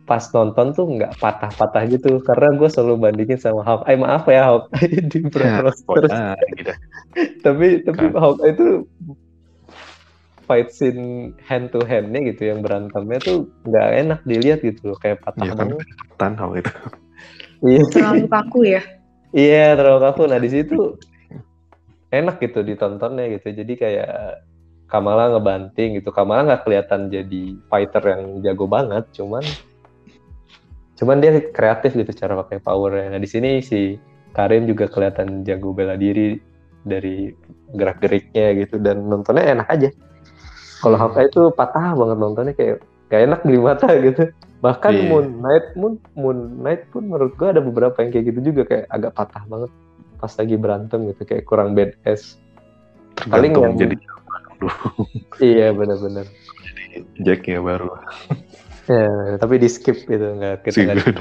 [0.04, 2.20] pas nonton tuh nggak patah-patah gitu.
[2.22, 3.98] Karena gue selalu bandingin sama Hawkeye.
[3.98, 5.80] maaf ya Hawkeye di Ya, terus.
[6.54, 6.72] gitu.
[7.42, 8.20] Tapi tapi Kan.
[8.20, 8.66] Hawkeye itu
[10.48, 15.20] fight scene hand to handnya gitu yang berantemnya tuh nggak enak dilihat gitu loh kayak
[15.20, 15.68] patah Iya kan,
[16.16, 16.72] tanah gitu.
[17.62, 17.82] Iya.
[17.92, 18.82] Terlalu kaku ya.
[19.36, 20.22] Iya terlalu kaku.
[20.26, 20.96] Nah di situ
[22.08, 23.52] enak gitu ditontonnya gitu.
[23.52, 24.42] Jadi kayak
[24.88, 26.08] Kamala ngebanting gitu.
[26.16, 29.44] Kamala nggak kelihatan jadi fighter yang jago banget, cuman
[30.96, 33.12] cuman dia kreatif gitu cara pakai powernya.
[33.12, 34.00] Nah di sini si
[34.32, 36.40] Karim juga kelihatan jago bela diri
[36.88, 37.28] dari
[37.76, 39.88] gerak geriknya gitu dan nontonnya enak aja.
[40.78, 42.76] Kalau Hawkeye itu patah banget nontonnya kayak
[43.08, 44.22] gak enak di mata gitu.
[44.58, 45.06] Bahkan Iya.
[45.06, 48.84] Moon Knight Moon Moon Knight pun menurut gua ada beberapa yang kayak gitu juga kayak
[48.88, 49.70] agak patah banget
[50.18, 52.38] pas lagi berantem gitu kayak kurang badass.
[53.26, 53.94] Paling yang- jadi
[55.38, 56.26] Iya benar-benar.
[57.22, 57.90] Jack ya baru.
[58.88, 61.20] Ya, tapi di skip gitu nggak kita Skip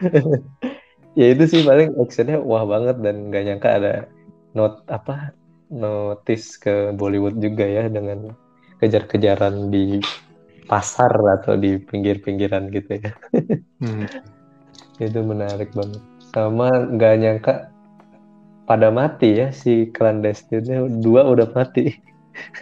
[1.20, 3.92] ya itu sih paling actionnya wah banget dan nggak nyangka ada
[4.56, 5.36] not apa
[5.68, 8.32] notice ke Bollywood juga ya dengan
[8.80, 10.00] kejar-kejaran di
[10.66, 13.12] pasar atau di pinggir-pinggiran gitu ya
[13.80, 14.06] Hmm.
[15.04, 17.54] itu menarik banget sama nggak nyangka
[18.68, 21.96] pada mati ya si clandestine dua udah mati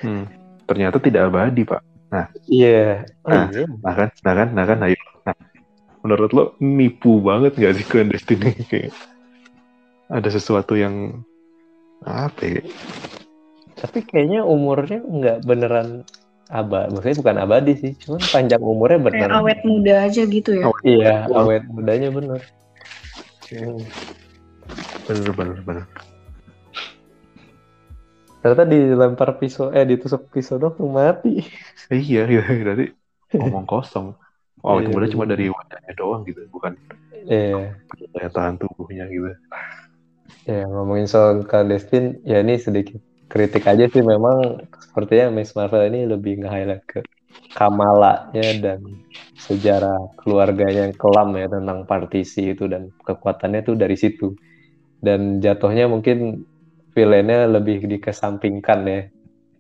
[0.03, 0.27] Hmm.
[0.67, 1.81] Ternyata tidak abadi, Pak.
[2.49, 3.47] iya oh Nah.
[3.53, 4.99] iya Nah kan, nah kan, nah kan, ayo.
[5.23, 5.37] Nah,
[6.03, 8.91] menurut lo nipu banget nggak sih clandestine kayak
[10.09, 11.21] ada sesuatu yang
[12.03, 12.63] apa ya?
[13.79, 15.89] Tapi kayaknya umurnya nggak beneran
[16.49, 19.31] abadi, maksudnya bukan abadi sih, cuman panjang umurnya Kayak bener.
[19.39, 20.65] awet muda aja gitu ya.
[20.67, 22.41] Oh, Iya, awet mudanya bener.
[23.53, 23.81] Hmm.
[25.09, 25.85] Bener, bener, bener.
[28.39, 31.43] Ternyata dilempar pisau, eh ditusuk pisau dong mati.
[31.91, 32.85] Iya, iya, berarti
[33.35, 34.15] ngomong kosong.
[34.65, 35.33] Oh, itu Iya, bener cuma bener.
[35.37, 36.73] dari wajahnya doang gitu, bukan
[37.29, 37.77] Iya,
[38.33, 39.31] tahan tubuhnya gitu.
[40.49, 42.97] ya ngomongin soal clandestine, ya ini sedikit
[43.29, 47.01] kritik aja sih memang sepertinya Miss Marvel ini lebih nge-highlight ke
[47.53, 48.81] Kamalanya dan
[49.35, 54.33] sejarah keluarganya yang kelam ya tentang partisi itu dan kekuatannya tuh dari situ.
[54.99, 56.45] Dan jatuhnya mungkin
[56.93, 59.01] villainnya lebih dikesampingkan ya.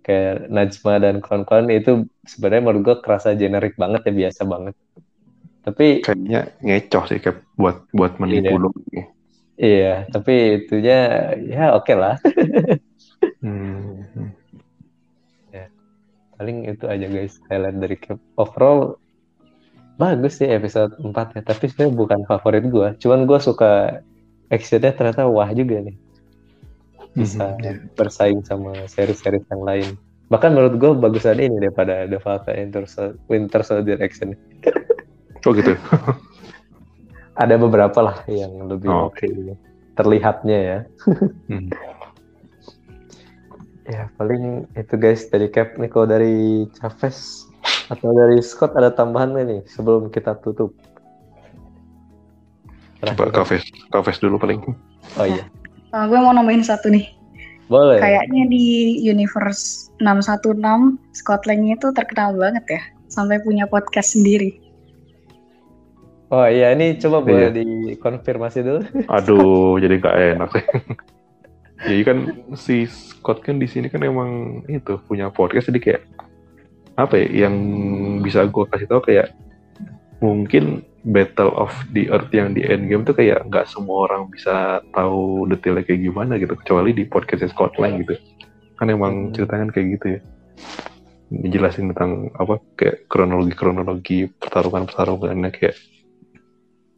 [0.02, 4.74] Kayak Najma dan kawan-kawan itu sebenarnya menurut gue kerasa generik banget ya biasa banget.
[5.64, 8.62] Tapi Kayaknya ngecoh sih kayak buat buat menipu Iya.
[8.62, 8.70] lo.
[9.58, 10.98] iya, tapi itunya
[11.44, 12.16] ya oke lah.
[13.40, 14.02] Hmm.
[16.38, 18.14] Paling itu aja guys highlight dari Cap.
[18.38, 18.94] Overall
[19.98, 22.88] bagus sih episode 4 ya, tapi sebenarnya bukan favorit gue.
[23.02, 23.98] Cuman gue suka
[24.46, 25.98] actionnya ternyata wah juga nih.
[27.18, 27.72] Bisa Mhm, iya.
[27.98, 29.88] bersaing sama seri-seri yang lain.
[30.30, 34.38] Bahkan menurut gue bagusan ini daripada The Falcon Winter, Sol- Winter Soldier action.
[35.46, 35.74] Oh gitu.
[37.34, 39.26] Ada beberapa lah yang lebih Oh, oke
[39.94, 40.78] terlihatnya ya.
[41.50, 41.70] Hmm.
[43.88, 47.48] Ya paling itu guys dari Cap nih kalau dari Chavez
[47.88, 50.76] atau dari Scott ada tambahan nggak nih sebelum kita tutup?
[53.00, 54.60] Coba kafes, kafes dulu paling.
[55.16, 55.46] Oh iya,
[55.88, 57.08] Nah, gue mau nambahin satu nih.
[57.68, 58.00] boleh.
[58.00, 58.64] Kayaknya di
[59.04, 62.82] universe 616 Scotland itu terkenal banget ya.
[63.08, 64.56] Sampai punya podcast sendiri.
[66.28, 67.56] Oh iya, ini coba boleh Iya.
[67.56, 68.80] dikonfirmasi dulu.
[69.08, 70.64] Aduh, jadi nggak enak sih.
[71.78, 72.18] Jadi kan
[72.58, 75.70] si Scott kan di sini kan emang itu punya podcast.
[75.70, 76.02] Jadi kayak
[76.98, 77.54] apa ya yang
[78.18, 79.30] bisa gue kasih tahu kayak
[80.18, 85.46] mungkin Battle of the Earth yang di Endgame tuh kayak nggak semua orang bisa tahu
[85.46, 86.58] detailnya kayak gimana gitu.
[86.58, 88.18] Kecuali di podcastnya Scott Lang gitu.
[88.74, 89.32] Kan emang Hmm.
[89.38, 90.20] ceritanya kan kayak gitu ya.
[91.28, 95.76] Dijelasin tentang apa kayak kronologi kronologi pertarungan pertarungannya kayak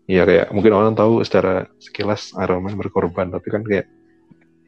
[0.08, 3.86] ya kayak mungkin orang tahu secara sekilas Iron Man berkorban tapi kan kayak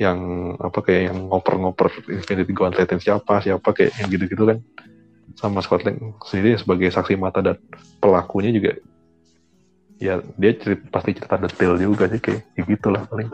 [0.01, 0.19] yang
[0.57, 4.59] apa kayak yang ngoper-ngoper Infinity Gauntlet siapa siapa kayak yang gitu-gitu kan
[5.37, 7.57] sama Scott Lang sendiri sebagai saksi mata dan
[8.01, 8.73] pelakunya juga
[10.03, 13.31] ya dia cerita, pasti cerita detail juga sih kayak ya gitulah paling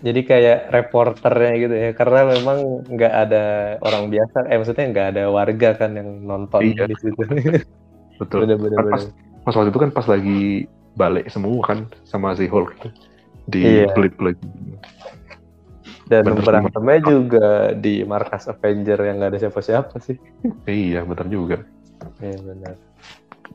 [0.00, 3.44] Jadi kayak reporternya gitu ya, karena memang nggak ada
[3.84, 6.88] orang biasa, eh maksudnya nggak ada warga kan yang nonton Iya.
[6.88, 7.20] di situ.
[8.16, 8.80] betul Bener-bener.
[8.80, 9.04] Kan pas,
[9.44, 10.40] pas waktu itu kan pas lagi
[10.96, 12.72] balik semua kan sama si Hulk
[13.50, 13.90] di Iya.
[13.92, 14.48] lagi.
[16.10, 20.18] Dan Bener, berantemnya juga di markas Avenger yang nggak ada siapa-siapa sih.
[20.66, 21.62] Iya, benar juga.
[22.18, 22.74] Iya benar.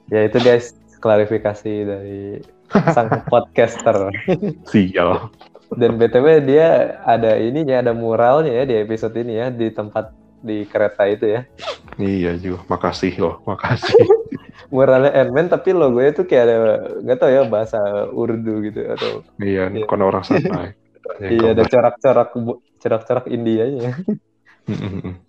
[0.07, 0.71] Ya itu guys
[1.03, 2.39] klarifikasi dari
[2.95, 4.07] sang podcaster.
[4.71, 5.27] Sial.
[5.75, 10.13] Dan btw dia ada ininya, ada muralnya ya di episode ini ya di tempat
[10.45, 11.41] di kereta itu ya.
[11.97, 12.61] Iya juga.
[12.69, 14.05] Makasih loh, makasih.
[14.73, 16.55] Muralnya Ant-Man tapi logonya tuh kayak ada
[17.01, 17.79] nggak tahu ya bahasa
[18.09, 19.85] Urdu gitu atau iya, Iya.
[19.89, 20.73] kon orang santai.
[21.33, 22.29] iya ada corak-corak
[22.81, 23.93] corak-corak Indianya.
[24.69, 25.17] Mm-mm.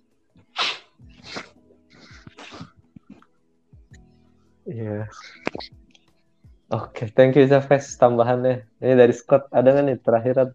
[4.67, 5.07] Iya.
[6.67, 8.67] Oke, thank you Zafes tambahannya.
[8.83, 10.51] Ini dari Scott ada nggak nih terakhiran?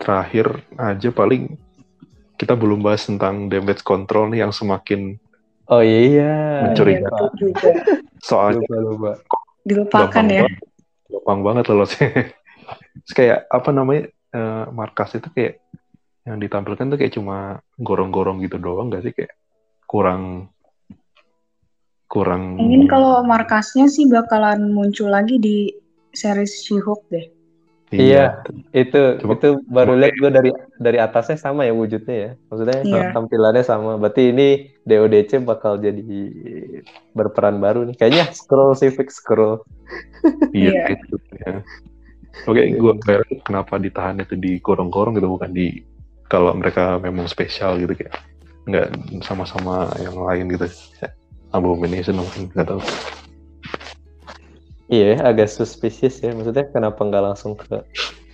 [0.00, 1.60] Terakhir aja paling
[2.42, 5.14] kita belum bahas tentang damage control nih yang semakin
[5.70, 6.68] Oh iya.
[6.68, 7.70] Iya, betul juga.
[8.20, 9.12] soalnya Lupa lupa.
[9.62, 10.42] Dilupakan ya.
[10.44, 10.62] banget,
[11.06, 12.02] gampang banget loh sih.
[13.16, 15.62] Kayak apa namanya eh, markas itu kayak
[16.28, 19.34] yang ditampilkan tuh kayak cuma gorong-gorong gitu doang gak sih kayak
[19.90, 20.54] kurang
[22.06, 25.74] kurang Mungkin kalau markasnya sih bakalan muncul lagi di
[26.14, 27.26] series She-Hulk deh.
[27.92, 28.40] Iya,
[28.72, 30.50] itu Coba- itu baru lihat gue dari
[30.80, 32.30] dari atasnya sama ya wujudnya ya.
[32.48, 33.04] Maksudnya Iya.
[33.12, 34.00] tampilannya sama.
[34.00, 34.48] Berarti ini
[34.82, 36.00] DODC bakal jadi
[37.12, 37.96] berperan baru nih.
[38.00, 39.60] Kayaknya scroll civic scroll.
[40.56, 40.96] iya Iya.
[40.96, 41.60] itu ya.
[42.48, 45.84] Oke, gue heran kenapa ditahan itu di gorong-gorong gitu bukan di
[46.32, 48.16] kalau mereka memang spesial gitu kayak
[48.64, 48.88] nggak
[49.20, 50.64] sama-sama yang lain gitu.
[51.52, 52.80] Abomination mungkin nggak tahu.
[54.90, 56.34] Iya, agak suspicious ya.
[56.34, 57.82] Maksudnya kenapa nggak langsung ke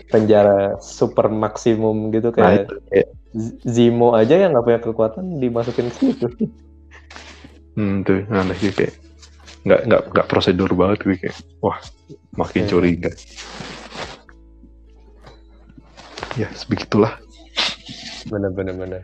[0.08, 5.24] penjara super maksimum gitu Nah, kayak itu kayak Z- Zemo aja yang nggak punya kekuatan
[5.36, 6.26] dimasukin ke situ.
[7.76, 8.96] Hmm, tuh aneh kayak
[9.68, 11.76] nggak nggak nggak prosedur banget gitu kayak wah
[12.34, 12.70] makin Iya.
[12.72, 13.10] curiga.
[16.40, 17.18] Ya sebegitulah.
[18.32, 19.02] Bener bener bener.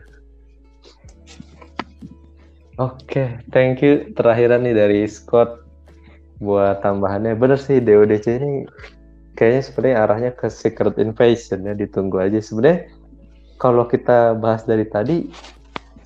[2.75, 4.11] Oke, thank you.
[4.17, 5.64] Terakhiran nih dari Scott
[6.39, 7.35] buat tambahannya.
[7.39, 8.67] Bener sih DODC ini
[9.35, 11.73] kayaknya sebenarnya arahnya ke Secret Invasion ya.
[11.75, 12.39] Ditunggu aja.
[12.39, 12.91] Sebenarnya
[13.55, 15.31] kalau kita bahas dari tadi,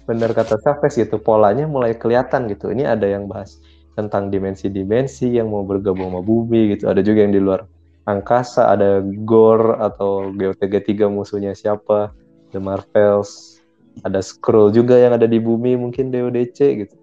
[0.05, 2.69] bener kata Chavez gitu, polanya mulai kelihatan gitu.
[2.69, 3.57] Ini ada yang bahas
[3.97, 6.87] tentang dimensi-dimensi yang mau bergabung sama bumi gitu.
[6.87, 7.65] Ada juga yang di luar
[8.09, 12.13] angkasa, ada Gore atau GOTG3 musuhnya siapa,
[12.49, 13.61] The Marvels,
[14.01, 16.95] ada Skrull juga yang ada di bumi mungkin DODC gitu.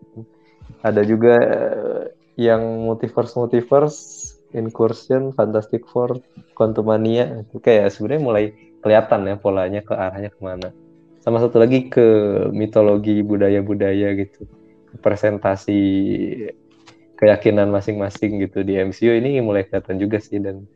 [0.82, 1.34] Ada juga
[2.36, 4.00] yang multiverse multiverse,
[4.52, 6.20] Incursion, Fantastic Four,
[6.56, 8.44] Quantumania itu kayak sebenarnya mulai
[8.80, 10.68] kelihatan ya polanya ke arahnya ke mana.
[11.20, 12.06] Sama satu lagi ke
[12.54, 14.46] mitologi budaya-budaya gitu,
[15.02, 15.80] presentasi
[17.16, 20.68] keyakinan masing-masing gitu di MCU ini mulai kelihatan juga sih dan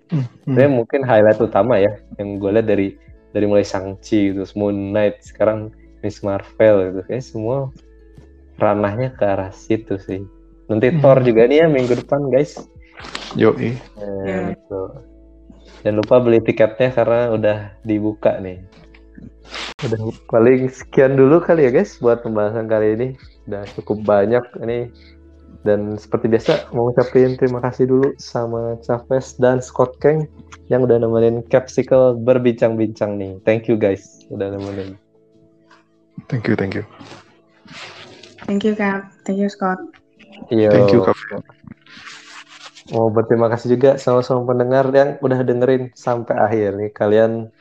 [0.43, 2.97] sebenarnya mungkin highlight utama ya yang gue lihat dari
[3.31, 5.71] dari mulai Shang-Chi gitu, Moon Knight, sekarang
[6.03, 7.71] Miss Marvel gitu, kayak semua
[8.59, 10.27] ranahnya ke arah situ sih.
[10.71, 11.03] Nanti Hmm.
[11.03, 12.55] Thor juga nih ya minggu depan guys.
[13.35, 13.75] Yo, Eh,
[14.23, 14.55] Ya.
[14.55, 14.87] betul.
[15.81, 18.61] Jangan lupa beli tiketnya karena udah dibuka nih.
[19.81, 23.09] Udah paling sekian dulu kali ya guys buat pembahasan kali ini.
[23.49, 24.93] Udah cukup banyak ini.
[25.61, 30.25] Dan seperti biasa mau ngucapin terima kasih dulu sama Chavez dan Scott Kang
[30.73, 33.37] yang udah nemenin Capsicle berbincang-bincang nih.
[33.45, 34.97] Thank you guys udah nemenin.
[36.33, 36.85] thank you, thank you,
[38.49, 39.13] Thank you, Kak.
[39.29, 40.00] Thank you, Scott.
[40.49, 40.73] Yo.
[40.73, 41.17] thank you, Kak.
[42.91, 46.91] Mau berterima kasih juga sama-sama pendengar yang udah dengerin sampai akhir nih.
[46.91, 47.53] Kalian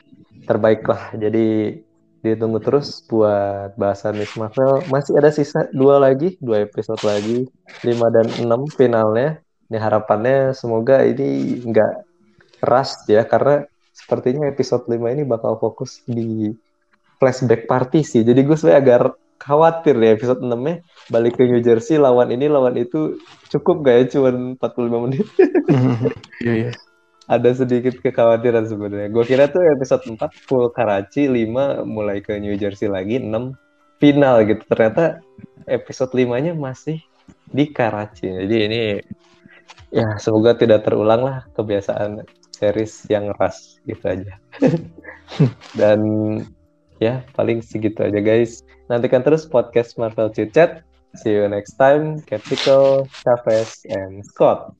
[0.48, 1.12] terbaik lah.
[1.14, 1.78] Jadi
[2.20, 4.84] ditunggu terus buat bahasan Miss Marvel.
[4.90, 7.48] Masih ada sisa dua lagi, dua episode lagi,
[7.84, 9.40] 5 dan 6 finalnya.
[9.70, 11.92] Ini harapannya semoga ini nggak
[12.66, 13.64] rush ya, karena
[13.94, 16.50] sepertinya episode 5 ini bakal fokus di
[17.22, 18.26] flashback party sih.
[18.26, 19.00] Jadi gue sebenarnya agak
[19.40, 23.18] khawatir ya episode 6-nya balik ke New Jersey lawan ini lawan itu
[23.50, 24.04] cukup gak ya?
[24.16, 25.26] Cuman 45 menit.
[26.40, 26.72] Iya, iya.
[27.28, 29.12] ada sedikit kekhawatiran sebenarnya.
[29.12, 33.54] Gue kira tuh episode 4 full Karachi 5 mulai ke New Jersey lagi 6
[34.00, 34.64] final gitu.
[34.66, 35.20] Ternyata
[35.68, 36.98] episode 5 nya masih
[37.52, 38.32] di Karachi.
[38.32, 38.80] Jadi ini
[39.92, 42.24] ya semoga tidak terulang lah kebiasaan
[42.56, 44.34] series yang ras gitu aja.
[45.78, 46.00] Dan
[46.98, 48.64] ya paling segitu aja guys.
[48.90, 50.82] Nantikan terus podcast Marvel Chit Chat
[51.16, 52.20] see you next time.
[52.22, 54.74] Capsicle Chavez and Scott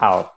[0.00, 0.32] out